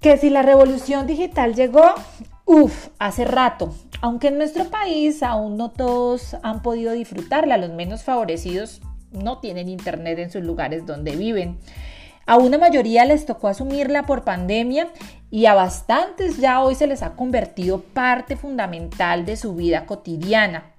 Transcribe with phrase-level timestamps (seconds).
[0.00, 1.94] Que si la revolución digital llegó,
[2.44, 3.74] uff, hace rato.
[4.00, 8.80] Aunque en nuestro país aún no todos han podido disfrutarla, los menos favorecidos
[9.10, 11.58] no tienen internet en sus lugares donde viven.
[12.26, 14.88] A una mayoría les tocó asumirla por pandemia
[15.30, 20.74] y a bastantes ya hoy se les ha convertido parte fundamental de su vida cotidiana.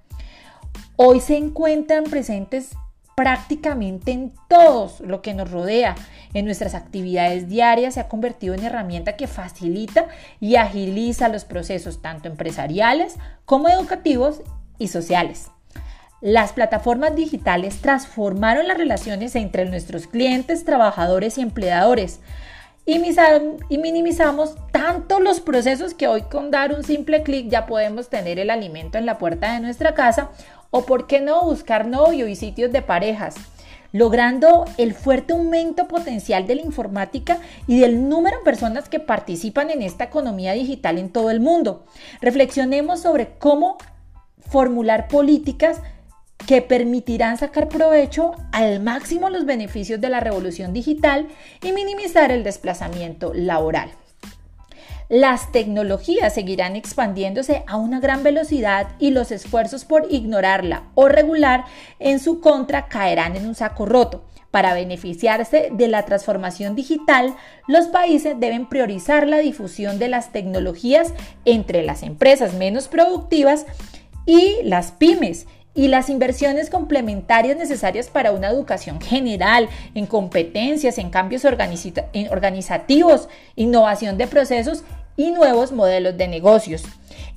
[0.96, 2.70] Hoy se encuentran presentes
[3.14, 5.94] prácticamente en todo lo que nos rodea.
[6.32, 10.06] En nuestras actividades diarias se ha convertido en herramienta que facilita
[10.40, 14.42] y agiliza los procesos tanto empresariales como educativos
[14.78, 15.50] y sociales.
[16.20, 22.20] Las plataformas digitales transformaron las relaciones entre nuestros clientes, trabajadores y empleadores
[22.86, 28.38] y minimizamos tanto los procesos que hoy con dar un simple clic ya podemos tener
[28.38, 30.30] el alimento en la puerta de nuestra casa
[30.70, 33.36] o por qué no buscar novio y sitios de parejas
[33.92, 39.70] logrando el fuerte aumento potencial de la informática y del número de personas que participan
[39.70, 41.84] en esta economía digital en todo el mundo.
[42.20, 43.78] Reflexionemos sobre cómo
[44.48, 45.80] formular políticas
[46.46, 51.28] que permitirán sacar provecho al máximo los beneficios de la revolución digital
[51.62, 53.90] y minimizar el desplazamiento laboral.
[55.10, 61.64] Las tecnologías seguirán expandiéndose a una gran velocidad y los esfuerzos por ignorarla o regular
[61.98, 64.24] en su contra caerán en un saco roto.
[64.52, 67.34] Para beneficiarse de la transformación digital,
[67.66, 71.12] los países deben priorizar la difusión de las tecnologías
[71.44, 73.66] entre las empresas menos productivas
[74.26, 81.10] y las pymes y las inversiones complementarias necesarias para una educación general en competencias, en
[81.10, 84.84] cambios organizativos, innovación de procesos
[85.20, 86.82] y nuevos modelos de negocios.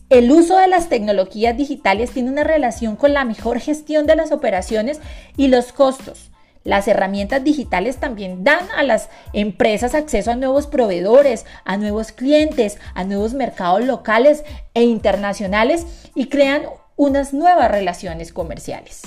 [0.09, 4.31] El uso de las tecnologías digitales tiene una relación con la mejor gestión de las
[4.31, 5.01] operaciones
[5.35, 6.31] y los costos.
[6.63, 12.77] Las herramientas digitales también dan a las empresas acceso a nuevos proveedores, a nuevos clientes,
[12.93, 15.85] a nuevos mercados locales e internacionales
[16.15, 16.63] y crean
[16.95, 19.01] unas nuevas relaciones comerciales.